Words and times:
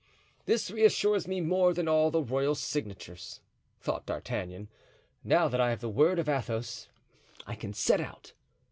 "This 0.47 0.71
reassures 0.71 1.27
me 1.27 1.41
more 1.41 1.75
than 1.75 1.87
all 1.87 2.09
the 2.09 2.23
royal 2.23 2.55
signatures," 2.55 3.39
thought 3.79 4.07
D'Artagnan. 4.07 4.67
"Now 5.23 5.47
that 5.47 5.61
I 5.61 5.69
have 5.69 5.81
the 5.81 5.89
word 5.89 6.17
of 6.17 6.27
Athos 6.27 6.87
I 7.45 7.53
can 7.53 7.71
set 7.73 8.01
out." 8.01 8.33